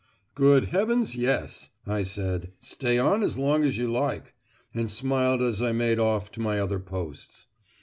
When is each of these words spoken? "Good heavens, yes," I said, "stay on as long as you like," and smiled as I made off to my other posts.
"Good 0.33 0.69
heavens, 0.69 1.15
yes," 1.15 1.69
I 1.85 2.01
said, 2.01 2.53
"stay 2.59 2.97
on 2.97 3.21
as 3.21 3.37
long 3.37 3.63
as 3.63 3.77
you 3.77 3.87
like," 3.87 4.33
and 4.73 4.89
smiled 4.89 5.43
as 5.43 5.61
I 5.61 5.73
made 5.73 5.99
off 5.99 6.31
to 6.31 6.41
my 6.41 6.57
other 6.59 6.79
posts. 6.79 7.45